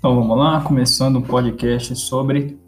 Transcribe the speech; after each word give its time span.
Então 0.00 0.14
vamos 0.14 0.38
lá, 0.38 0.62
começando 0.62 1.16
um 1.16 1.20
podcast 1.20 1.94
sobre 1.94 2.58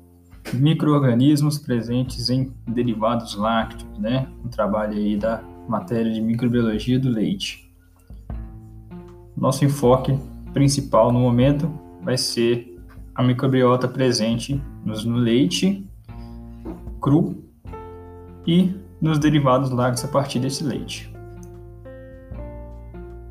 micro-organismos 0.53 1.57
presentes 1.57 2.29
em 2.29 2.53
derivados 2.69 3.35
lácteos, 3.37 3.99
né? 3.99 4.29
Um 4.45 4.49
trabalho 4.49 4.93
aí 4.93 5.17
da 5.17 5.43
matéria 5.67 6.13
de 6.13 6.21
microbiologia 6.21 6.99
do 6.99 7.09
leite. 7.09 7.75
Nosso 9.35 9.65
enfoque 9.65 10.15
principal 10.53 11.11
no 11.11 11.21
momento 11.21 11.73
vai 12.03 12.19
ser 12.19 12.79
a 13.15 13.23
microbiota 13.23 13.89
presente 13.89 14.63
no 14.85 15.17
leite 15.17 15.89
cru 17.01 17.43
e 18.47 18.75
nos 19.01 19.19
derivados 19.19 19.71
lácteos 19.71 20.05
a 20.05 20.09
partir 20.09 20.39
desse 20.39 20.63
leite. 20.63 21.11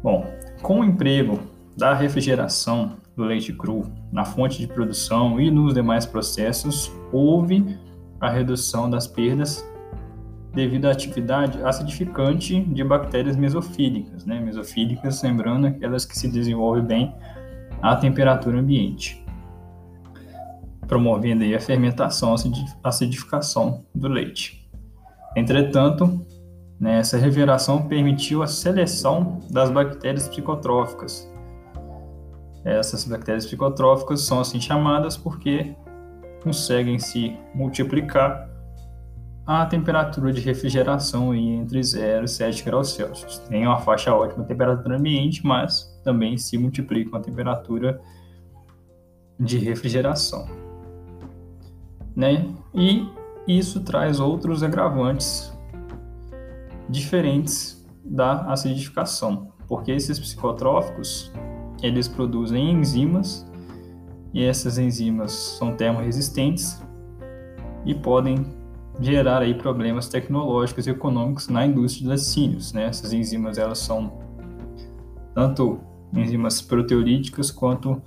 Bom, 0.01 0.25
com 0.63 0.79
o 0.79 0.83
emprego 0.83 1.50
da 1.81 1.95
refrigeração 1.95 2.97
do 3.15 3.23
leite 3.23 3.51
cru 3.51 3.91
na 4.11 4.23
fonte 4.23 4.59
de 4.59 4.67
produção 4.67 5.41
e 5.41 5.49
nos 5.49 5.73
demais 5.73 6.05
processos, 6.05 6.91
houve 7.11 7.75
a 8.19 8.29
redução 8.29 8.87
das 8.87 9.07
perdas 9.07 9.67
devido 10.53 10.85
à 10.85 10.91
atividade 10.91 11.59
acidificante 11.63 12.61
de 12.61 12.83
bactérias 12.83 13.35
mesofílicas, 13.35 14.27
né? 14.27 14.39
Mesofílicas, 14.39 15.23
lembrando, 15.23 15.65
aquelas 15.65 16.05
que 16.05 16.15
se 16.15 16.27
desenvolvem 16.27 16.83
bem 16.83 17.15
à 17.81 17.95
temperatura 17.95 18.59
ambiente, 18.59 19.25
promovendo 20.87 21.43
aí 21.43 21.55
a 21.55 21.59
fermentação, 21.59 22.35
a 22.83 22.89
acidificação 22.89 23.83
do 23.95 24.07
leite. 24.07 24.69
Entretanto, 25.35 26.23
né, 26.79 26.99
essa 26.99 27.17
reveração 27.17 27.87
permitiu 27.87 28.43
a 28.43 28.47
seleção 28.47 29.39
das 29.49 29.71
bactérias 29.71 30.27
psicotróficas, 30.27 31.30
essas 32.63 33.05
bactérias 33.05 33.45
psicotróficas 33.45 34.21
são 34.21 34.39
assim 34.39 34.59
chamadas 34.59 35.17
porque 35.17 35.75
conseguem 36.43 36.99
se 36.99 37.37
multiplicar 37.53 38.49
a 39.45 39.65
temperatura 39.65 40.31
de 40.31 40.41
refrigeração 40.41 41.33
entre 41.33 41.81
0 41.81 42.25
e 42.25 42.27
7 42.27 42.63
graus 42.63 42.93
Celsius. 42.93 43.39
Tem 43.39 43.65
uma 43.65 43.79
faixa 43.79 44.13
ótima 44.13 44.43
temperatura 44.43 44.97
ambiente, 44.97 45.45
mas 45.45 45.99
também 46.03 46.37
se 46.37 46.57
multiplicam 46.57 47.19
a 47.19 47.21
temperatura 47.21 47.99
de 49.39 49.57
refrigeração. 49.57 50.47
Né? 52.15 52.53
E 52.73 53.07
isso 53.47 53.81
traz 53.81 54.19
outros 54.19 54.61
agravantes 54.61 55.51
diferentes 56.87 57.83
da 58.03 58.41
acidificação, 58.51 59.51
porque 59.67 59.91
esses 59.91 60.19
psicotróficos 60.19 61.31
eles 61.81 62.07
produzem 62.07 62.71
enzimas 62.71 63.45
e 64.33 64.43
essas 64.43 64.77
enzimas 64.77 65.31
são 65.31 65.75
termorresistentes 65.75 66.81
e 67.85 67.93
podem 67.93 68.45
gerar 68.99 69.41
aí 69.41 69.53
problemas 69.53 70.07
tecnológicos 70.07 70.85
e 70.87 70.91
econômicos 70.91 71.47
na 71.47 71.65
indústria 71.65 72.03
de 72.03 72.09
laticínios. 72.09 72.71
Né? 72.73 72.85
Essas 72.85 73.13
enzimas 73.13 73.57
elas 73.57 73.79
são 73.79 74.19
tanto 75.33 75.79
enzimas 76.15 76.61
proteolíticas 76.61 77.49
quanto 77.51 78.01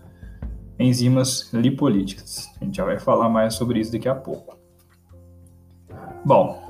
enzimas 0.78 1.52
lipolíticas. 1.52 2.50
A 2.60 2.64
gente 2.64 2.76
já 2.76 2.84
vai 2.84 2.98
falar 2.98 3.28
mais 3.28 3.54
sobre 3.54 3.80
isso 3.80 3.92
daqui 3.92 4.08
a 4.08 4.14
pouco. 4.14 4.56
Bom, 6.24 6.62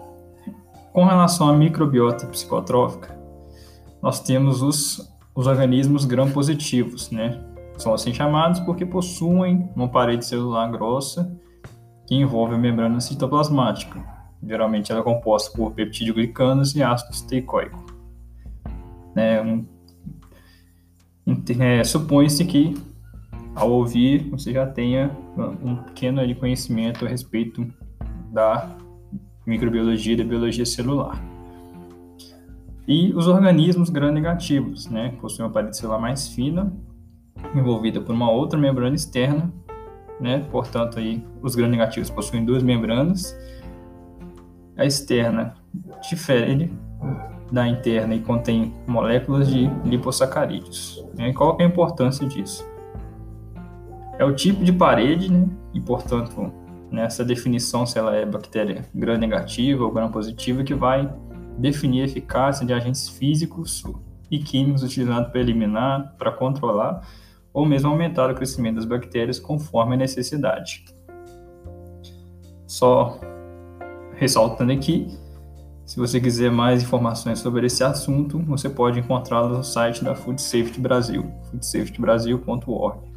com 0.93 1.05
relação 1.05 1.49
à 1.49 1.53
microbiota 1.53 2.27
psicotrófica, 2.27 3.19
nós 4.03 4.21
temos 4.21 4.63
os 4.63 5.14
os 5.35 5.47
organismos 5.47 6.05
gram-positivos, 6.05 7.11
né? 7.11 7.43
São 7.77 7.93
assim 7.93 8.15
chamados 8.15 8.61
porque 8.61 8.87
possuem 8.87 9.69
uma 9.75 9.89
parede 9.89 10.25
celular 10.25 10.71
grossa 10.71 11.37
que 12.07 12.15
envolve 12.15 12.55
a 12.55 12.59
membrana 12.59 13.01
citoplasmática. 13.01 14.01
Geralmente 14.47 14.93
ela 14.93 15.01
é 15.01 15.05
composta 15.05 15.57
por 15.57 15.73
peptidoglicanos 15.73 16.75
e 16.77 16.83
ácido 16.83 17.29
teicoico. 17.29 17.85
Né? 19.15 19.65
É, 21.59 21.83
Supõe-se 21.83 22.45
que 22.45 22.75
ao 23.55 23.71
ouvir 23.71 24.29
você 24.31 24.53
já 24.53 24.67
tenha 24.67 25.11
um 25.63 25.77
pequeno 25.77 26.21
conhecimento 26.37 27.07
a 27.07 27.09
respeito 27.09 27.67
da 28.31 28.77
microbiologia 29.47 30.13
e 30.13 30.17
da 30.17 30.25
biologia 30.25 30.67
celular. 30.67 31.34
E 32.87 33.15
os 33.15 33.27
organismos 33.27 33.89
gram-negativos, 33.89 34.89
né, 34.89 35.15
possuem 35.21 35.47
uma 35.47 35.53
parede 35.53 35.77
celular 35.77 35.99
mais 35.99 36.29
fina, 36.29 36.73
envolvida 37.55 38.01
por 38.01 38.15
uma 38.15 38.31
outra 38.31 38.59
membrana 38.59 38.95
externa, 38.95 39.51
né, 40.21 40.45
portanto 40.51 40.99
aí 40.99 41.25
os 41.43 41.55
gram-negativos 41.55 42.11
possuem 42.11 42.45
duas 42.45 42.63
membranas. 42.63 43.37
A 44.77 44.85
externa 44.85 45.55
difere 46.09 46.71
da 47.51 47.67
interna 47.67 48.15
e 48.15 48.21
contém 48.21 48.75
moléculas 48.87 49.49
de 49.49 49.71
lipossacarídeos. 49.85 51.05
Né? 51.17 51.33
Qual 51.33 51.57
é 51.61 51.65
a 51.65 51.67
importância 51.67 52.27
disso? 52.27 52.69
É 54.19 54.25
o 54.25 54.35
tipo 54.35 54.63
de 54.63 54.73
parede, 54.73 55.33
né, 55.33 55.49
e 55.73 55.81
portanto 55.81 56.53
nessa 56.91 57.25
definição 57.25 57.85
se 57.87 57.99
ela 57.99 58.15
é 58.15 58.25
bactéria 58.25 58.85
gram-negativa 58.95 59.83
ou 59.83 59.91
gram-positiva 59.91 60.63
que 60.63 60.75
vai 60.75 61.13
definir 61.59 62.03
a 62.03 62.05
eficácia 62.05 62.67
de 62.67 62.73
agentes 62.73 63.09
físicos 63.09 63.83
e 64.31 64.39
químicos 64.39 64.83
utilizados 64.83 65.31
para 65.31 65.41
eliminar, 65.41 66.15
para 66.19 66.33
controlar 66.33 67.07
ou 67.53 67.65
mesmo 67.65 67.91
aumentar 67.91 68.31
o 68.31 68.35
crescimento 68.35 68.77
das 68.77 68.85
bactérias 68.85 69.39
conforme 69.39 69.95
a 69.95 69.99
necessidade. 69.99 70.85
Só 72.67 73.21
ressaltando 74.17 74.73
aqui, 74.73 75.07
se 75.87 75.99
você 75.99 76.21
quiser 76.21 76.51
mais 76.51 76.83
informações 76.83 77.39
sobre 77.39 77.67
esse 77.67 77.85
assunto, 77.85 78.39
você 78.41 78.71
pode 78.71 78.99
encontrá-las 78.99 79.57
no 79.57 79.63
site 79.63 80.03
da 80.03 80.15
Food 80.15 80.41
Safety 80.41 80.81
Brasil, 80.81 81.31
foodsafetybrasil.org. 81.51 83.15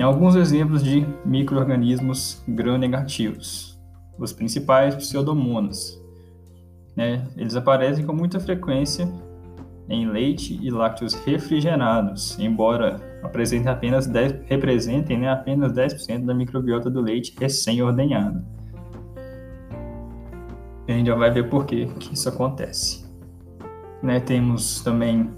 Alguns 0.00 0.36
exemplos 0.36 0.82
de 0.82 1.04
microorganismos 1.24 2.40
gram-negativos. 2.46 3.76
Os 4.16 4.32
principais 4.32 4.94
pseudomonas, 4.94 5.97
né, 6.98 7.24
eles 7.36 7.54
aparecem 7.54 8.04
com 8.04 8.12
muita 8.12 8.40
frequência 8.40 9.08
em 9.88 10.10
leite 10.10 10.58
e 10.60 10.68
lácteos 10.68 11.14
refrigerados, 11.14 12.36
embora 12.40 12.96
apresentem 13.22 13.70
apenas 13.70 14.08
10, 14.08 14.40
representem 14.46 15.16
né, 15.16 15.30
apenas 15.30 15.72
10% 15.72 16.24
da 16.24 16.34
microbiota 16.34 16.90
do 16.90 17.00
leite 17.00 17.36
recém-ordenhado. 17.38 18.44
A 20.88 20.90
gente 20.90 21.06
já 21.06 21.14
vai 21.14 21.30
ver 21.30 21.48
por 21.48 21.66
que, 21.66 21.88
isso 22.10 22.28
acontece. 22.28 23.06
Né, 24.02 24.18
temos 24.18 24.80
também 24.82 25.30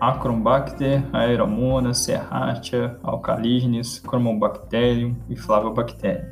Acrombacter, 0.00 1.02
Aeromonas, 1.12 1.98
Serratia, 1.98 2.96
Alcalígenes, 3.02 4.00
Chromobacterium 4.06 5.16
e 5.28 5.34
Flavobacterium. 5.34 6.28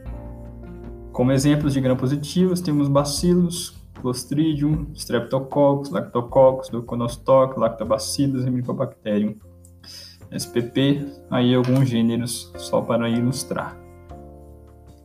Como 1.10 1.32
exemplos 1.32 1.72
de 1.72 1.80
gram-positivos, 1.80 2.60
temos 2.60 2.86
bacilos, 2.86 3.75
Clostridium, 4.06 4.86
Streptococcus, 4.94 5.90
Lactococcus, 5.90 6.70
Leuconostoc, 6.70 7.58
Lactobacillus 7.58 8.44
Mycobacterium. 8.44 9.34
SPP, 10.30 11.04
aí 11.28 11.52
alguns 11.52 11.88
gêneros 11.88 12.52
só 12.56 12.80
para 12.80 13.08
ilustrar. 13.08 13.76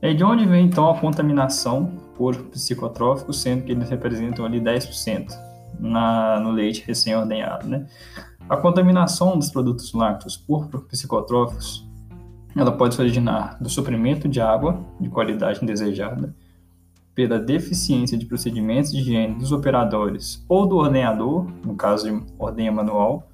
E 0.03 0.13
de 0.13 0.23
onde 0.23 0.45
vem 0.45 0.67
então 0.67 0.87
a 0.87 0.99
contaminação 0.99 1.91
por 2.15 2.35
psicotróficos, 2.49 3.41
sendo 3.41 3.63
que 3.63 3.71
eles 3.71 3.89
representam 3.89 4.45
ali 4.45 4.61
10% 4.61 5.31
na, 5.79 6.39
no 6.39 6.51
leite 6.51 6.83
recém-ordenhado, 6.85 7.67
né? 7.67 7.87
A 8.47 8.55
contaminação 8.55 9.35
dos 9.35 9.49
produtos 9.49 9.93
lácteos 9.93 10.37
por 10.37 10.67
psicotróficos, 10.89 11.87
ela 12.55 12.71
pode 12.71 12.93
se 12.93 13.01
originar 13.01 13.57
do 13.59 13.69
suprimento 13.69 14.29
de 14.29 14.39
água 14.39 14.79
de 14.99 15.09
qualidade 15.09 15.59
indesejada, 15.63 16.35
pela 17.27 17.39
deficiência 17.39 18.17
de 18.17 18.25
procedimentos 18.25 18.91
de 18.91 18.99
higiene 18.99 19.35
dos 19.35 19.51
operadores 19.51 20.43
ou 20.49 20.65
do 20.65 20.77
ordenador, 20.77 21.45
no 21.63 21.75
caso 21.75 22.09
de 22.09 22.25
ordenha 22.39 22.71
manual, 22.71 23.29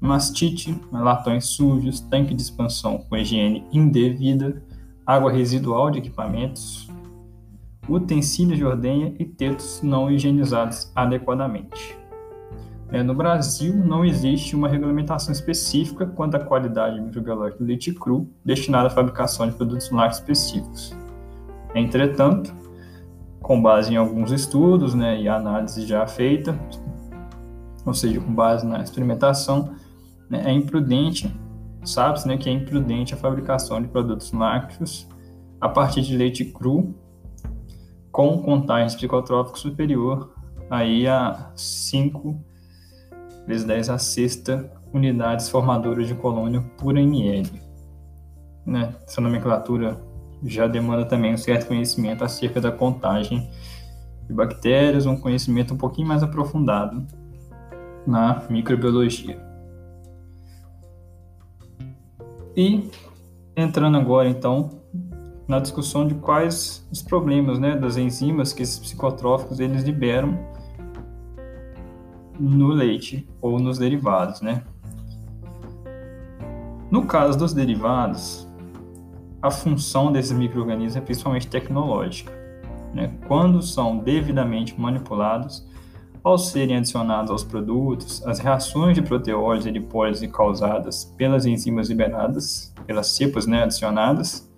mastite, 0.00 0.74
latões 0.90 1.46
sujos, 1.48 2.00
tanque 2.00 2.32
de 2.32 2.40
expansão 2.40 2.98
com 2.98 3.16
higiene 3.16 3.66
indevida, 3.70 4.62
água 5.04 5.30
residual 5.30 5.90
de 5.90 5.98
equipamentos, 5.98 6.88
utensílios 7.86 8.56
de 8.56 8.64
ordenha 8.64 9.14
e 9.18 9.26
tetos 9.26 9.82
não 9.82 10.10
higienizados 10.10 10.90
adequadamente. 10.94 11.98
É, 12.90 13.02
no 13.02 13.14
Brasil, 13.14 13.76
não 13.76 14.06
existe 14.06 14.56
uma 14.56 14.68
regulamentação 14.68 15.32
específica 15.32 16.06
quanto 16.06 16.36
à 16.36 16.40
qualidade 16.40 16.98
microbiológica 16.98 17.58
do 17.58 17.66
leite 17.66 17.92
cru 17.92 18.26
destinada 18.42 18.86
à 18.86 18.90
fabricação 18.90 19.46
de 19.46 19.54
produtos 19.54 19.90
lácteos 19.90 20.20
específicos. 20.20 20.96
Entretanto, 21.74 22.67
com 23.40 23.60
base 23.60 23.92
em 23.92 23.96
alguns 23.96 24.32
estudos 24.32 24.94
né, 24.94 25.20
e 25.20 25.28
análise 25.28 25.86
já 25.86 26.06
feita, 26.06 26.58
ou 27.84 27.94
seja, 27.94 28.20
com 28.20 28.34
base 28.34 28.66
na 28.66 28.82
experimentação, 28.82 29.74
né, 30.28 30.42
é 30.44 30.52
imprudente 30.52 31.32
sabe-se 31.84 32.26
né, 32.26 32.36
que 32.36 32.48
é 32.48 32.52
imprudente 32.52 33.14
a 33.14 33.16
fabricação 33.16 33.80
de 33.80 33.88
produtos 33.88 34.32
lácteos 34.32 35.08
a 35.60 35.68
partir 35.68 36.02
de 36.02 36.16
leite 36.16 36.44
cru 36.44 36.94
com 38.12 38.42
contagem 38.42 38.96
psicotrópica 38.96 39.58
superior 39.58 40.34
aí 40.70 41.06
a 41.06 41.50
5 41.56 42.36
vezes 43.46 43.64
10 43.64 43.90
a 43.90 43.98
sexta 43.98 44.70
unidades 44.92 45.48
formadoras 45.48 46.06
de 46.06 46.14
colônia 46.14 46.60
por 46.78 46.96
ml. 46.96 47.50
Né? 48.66 48.94
Essa 49.06 49.20
nomenclatura 49.20 50.00
já 50.44 50.66
demanda 50.66 51.04
também 51.04 51.34
um 51.34 51.36
certo 51.36 51.66
conhecimento 51.66 52.24
acerca 52.24 52.60
da 52.60 52.70
contagem 52.70 53.50
de 54.26 54.32
bactérias, 54.32 55.06
um 55.06 55.16
conhecimento 55.16 55.74
um 55.74 55.76
pouquinho 55.76 56.08
mais 56.08 56.22
aprofundado 56.22 57.06
na 58.06 58.42
microbiologia. 58.48 59.40
E 62.56 62.90
entrando 63.56 63.96
agora 63.96 64.28
então 64.28 64.70
na 65.46 65.58
discussão 65.58 66.06
de 66.06 66.14
quais 66.14 66.86
os 66.92 67.02
problemas 67.02 67.58
né, 67.58 67.76
das 67.76 67.96
enzimas 67.96 68.52
que 68.52 68.62
esses 68.62 68.78
psicotróficos 68.78 69.60
eles 69.60 69.82
liberam 69.82 70.38
no 72.38 72.68
leite 72.68 73.28
ou 73.40 73.58
nos 73.58 73.78
derivados, 73.78 74.40
né? 74.40 74.62
No 76.90 77.06
caso 77.06 77.38
dos 77.38 77.52
derivados, 77.52 78.47
a 79.40 79.50
função 79.50 80.10
desses 80.10 80.32
micro-organismos 80.32 80.96
é 80.96 81.00
principalmente 81.00 81.46
tecnológica. 81.46 82.32
Né? 82.92 83.12
Quando 83.26 83.62
são 83.62 83.98
devidamente 83.98 84.78
manipulados, 84.78 85.66
ao 86.22 86.36
serem 86.36 86.76
adicionados 86.76 87.30
aos 87.30 87.44
produtos, 87.44 88.26
as 88.26 88.38
reações 88.38 88.94
de 88.94 89.02
proteólise 89.02 89.68
e 89.68 89.72
lipólise 89.72 90.26
causadas 90.28 91.04
pelas 91.16 91.46
enzimas 91.46 91.88
liberadas, 91.88 92.74
pelas 92.86 93.08
cepas 93.08 93.46
né, 93.46 93.62
adicionadas, 93.62 94.48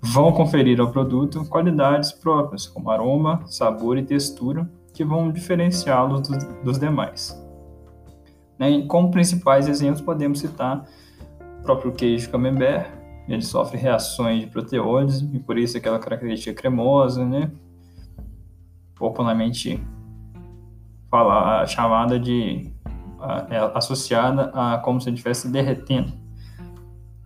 vão 0.00 0.32
conferir 0.32 0.80
ao 0.80 0.90
produto 0.90 1.44
qualidades 1.44 2.12
próprias, 2.12 2.66
como 2.66 2.90
aroma, 2.90 3.42
sabor 3.46 3.98
e 3.98 4.02
textura, 4.02 4.68
que 4.92 5.04
vão 5.04 5.30
diferenciá-los 5.30 6.22
dos, 6.22 6.44
dos, 6.64 6.78
demais. 6.78 7.38
Né? 8.58 8.82
Como 8.86 9.10
principais 9.10 9.68
exemplos, 9.68 10.00
podemos 10.00 10.40
citar 10.40 10.86
o 11.60 11.62
próprio 11.62 11.92
queijo 11.92 12.30
camembert, 12.30 12.95
ele 13.28 13.42
sofre 13.42 13.76
reações 13.76 14.40
de 14.40 14.46
proteólise 14.46 15.28
e 15.32 15.38
por 15.38 15.58
isso 15.58 15.76
aquela 15.76 15.98
característica 15.98 16.54
cremosa, 16.54 17.24
né? 17.24 17.50
popularmente 18.96 19.80
fala, 21.10 21.66
chamada 21.66 22.18
de 22.18 22.72
é 23.50 23.58
associada 23.74 24.50
a 24.54 24.78
como 24.78 25.00
se 25.00 25.10
estivesse 25.10 25.48
derretendo. 25.48 26.12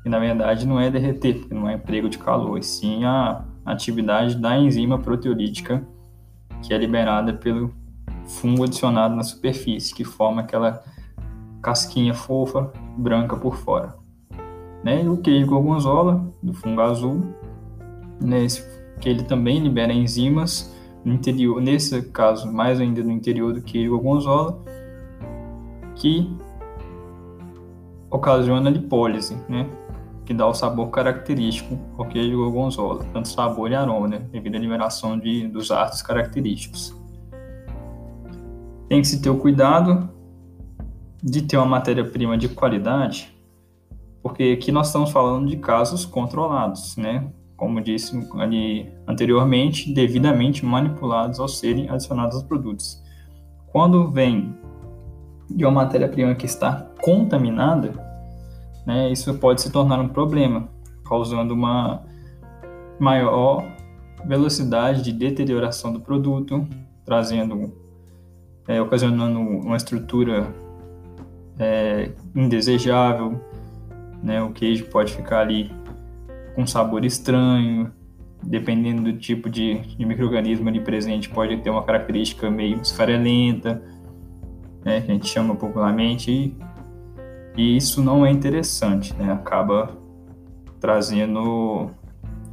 E 0.05 0.09
na 0.09 0.19
verdade 0.19 0.67
não 0.67 0.81
é 0.81 0.91
derreter, 0.91 1.41
porque 1.41 1.55
não 1.55 1.69
é 1.69 1.75
emprego 1.75 2.09
de 2.09 2.19
calor, 2.19 2.59
e 2.59 2.63
sim 2.63 3.05
a 3.05 3.45
atividade 3.65 4.37
da 4.37 4.57
enzima 4.57 4.99
proteolítica 4.99 5.87
que 6.63 6.73
é 6.75 6.79
liberada 6.79 7.33
pelo 7.35 7.75
fungo 8.25 8.65
adicionado 8.65 9.15
na 9.15 9.23
superfície, 9.23 9.95
que 9.95 10.05
forma 10.05 10.43
aquela 10.43 10.83
casquinha 11.63 12.15
fofa, 12.15 12.73
branca 12.97 13.37
por 13.37 13.57
fora. 13.57 14.00
Né? 14.83 15.05
E 15.05 15.09
o 15.09 15.17
queijo 15.17 15.47
gorgonzola, 15.47 16.25
do 16.43 16.53
fungo 16.55 16.81
azul, 16.81 17.23
né? 18.21 18.47
que 19.01 19.09
ele 19.09 19.23
também 19.25 19.61
libera 19.61 19.93
enzimas 19.93 20.75
no 21.05 21.15
interior, 21.15 21.61
nesse 21.61 22.03
caso, 22.11 22.51
mais 22.53 22.81
ainda 22.81 23.03
no 23.03 23.11
interior 23.11 23.53
do 23.53 23.63
queijo 23.63 23.91
gorgonzola, 23.91 24.63
que 25.95 26.31
ocasiona 28.11 28.69
a 28.69 28.73
lipólise, 28.73 29.37
né? 29.49 29.69
que 30.25 30.35
dá 30.35 30.47
o 30.47 30.55
sabor 30.55 30.91
característico 30.91 31.79
ao 31.99 32.07
queijo 32.07 32.37
gorgonzola, 32.37 33.05
tanto 33.13 33.29
sabor 33.29 33.71
e 33.71 33.75
aroma, 33.75 34.09
né? 34.09 34.19
devido 34.31 34.57
à 34.57 34.59
liberação 34.59 35.19
de, 35.19 35.49
dos 35.49 35.71
ácidos 35.71 36.03
característicos. 36.03 36.95
Tem 38.89 39.01
que 39.01 39.09
se 39.09 39.23
ter 39.23 39.31
o 39.31 39.37
cuidado 39.37 40.11
de 41.23 41.43
ter 41.43 41.57
uma 41.57 41.67
matéria-prima 41.67 42.37
de 42.37 42.49
qualidade, 42.49 43.35
porque 44.23 44.57
aqui 44.59 44.71
nós 44.71 44.89
estamos 44.89 45.11
falando 45.11 45.49
de 45.49 45.57
casos 45.57 46.05
controlados, 46.05 46.97
né? 46.97 47.31
Como 47.57 47.81
disse 47.81 48.17
ali 48.39 48.91
anteriormente, 49.07 49.93
devidamente 49.93 50.65
manipulados 50.65 51.41
ao 51.41 51.49
serem 51.49 51.89
adicionados 51.89 52.37
aos 52.37 52.45
produtos. 52.45 53.03
Quando 53.73 54.11
vem 54.11 54.55
de 55.49 55.65
uma 55.65 55.73
matéria-prima 55.73 56.35
que 56.35 56.47
está 56.47 56.87
contaminada, 57.03 57.93
né, 58.87 59.11
isso 59.11 59.33
pode 59.35 59.61
se 59.61 59.71
tornar 59.71 60.01
um 60.01 60.09
problema, 60.09 60.69
causando 61.05 61.55
uma 61.55 62.03
maior 62.99 63.65
velocidade 64.25 65.03
de 65.03 65.13
deterioração 65.13 65.93
do 65.93 66.01
produto, 66.01 66.67
trazendo 67.05 67.73
é, 68.69 68.81
ocasionando 68.81 69.41
uma 69.41 69.77
estrutura 69.77 70.55
é, 71.59 72.13
indesejável, 72.35 73.41
né? 74.23 74.43
O 74.43 74.51
queijo 74.51 74.87
pode 74.87 75.13
ficar 75.13 75.41
ali 75.41 75.71
com 76.55 76.67
sabor 76.67 77.05
estranho, 77.05 77.93
dependendo 78.43 79.03
do 79.03 79.19
tipo 79.19 79.49
de, 79.49 79.81
de 79.97 80.05
microorganismo 80.05 80.69
ali 80.69 80.81
presente, 80.81 81.29
pode 81.29 81.57
ter 81.59 81.71
uma 81.71 81.83
característica 81.83 82.51
meio 82.51 82.81
esfarelenta, 82.81 83.83
né? 84.85 85.01
Que 85.01 85.11
a 85.11 85.15
gente 85.15 85.29
chama 85.29 85.55
popularmente, 85.55 86.31
e, 86.31 86.57
e 87.57 87.77
isso 87.77 88.03
não 88.03 88.25
é 88.25 88.31
interessante, 88.31 89.15
né? 89.15 89.33
Acaba 89.33 89.97
trazendo 90.81 91.91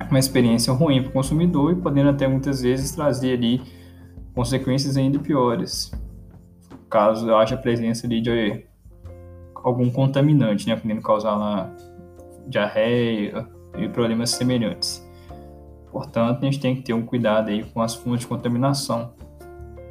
uma 0.09 0.19
experiência 0.19 0.71
ruim 0.73 1.01
para 1.01 1.09
o 1.09 1.13
consumidor 1.13 1.71
e 1.71 1.75
podendo 1.75 2.09
até 2.09 2.27
muitas 2.27 2.61
vezes 2.61 2.91
trazer 2.91 3.33
ali 3.33 3.61
consequências 4.35 4.95
ainda 4.95 5.17
piores 5.17 5.91
caso 6.89 7.33
haja 7.35 7.57
presença 7.57 8.07
de 8.07 8.21
algum 9.67 9.89
contaminante, 9.89 10.67
né, 10.67 10.75
podendo 10.75 11.01
causar 11.01 11.35
lá 11.35 11.69
diarreia 12.47 13.45
e 13.77 13.89
problemas 13.89 14.29
semelhantes. 14.31 15.05
Portanto, 15.91 16.41
a 16.41 16.45
gente 16.45 16.59
tem 16.59 16.75
que 16.75 16.81
ter 16.81 16.93
um 16.93 17.05
cuidado 17.05 17.49
aí 17.49 17.63
com 17.63 17.81
as 17.81 17.93
fontes 17.93 18.21
de 18.21 18.27
contaminação, 18.27 19.11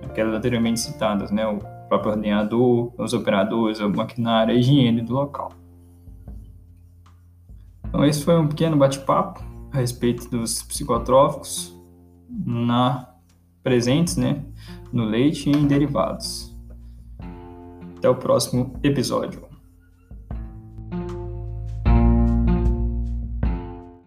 aquelas 0.03 0.35
anteriormente 0.35 0.81
citadas, 0.81 1.31
né, 1.31 1.47
o 1.47 1.59
próprio 1.89 2.13
ordenador, 2.13 2.91
os 2.97 3.13
operadores, 3.13 3.81
a 3.81 3.89
maquinária, 3.89 4.55
a 4.55 4.57
higiene 4.57 5.03
do 5.03 5.13
local. 5.13 5.53
Então, 7.87 8.05
esse 8.05 8.25
foi 8.25 8.39
um 8.39 8.49
pequeno 8.49 8.77
bate-papo 8.77 9.45
a 9.73 9.77
respeito 9.77 10.29
dos 10.31 10.63
psicotróficos 10.63 11.79
na 12.29 13.15
presentes, 13.63 14.17
né, 14.17 14.43
no 14.93 15.05
leite 15.05 15.51
e 15.51 15.53
em 15.53 15.67
derivados. 15.67 16.57
Até 17.99 18.09
o 18.09 18.15
próximo 18.15 18.75
episódio. 18.83 19.46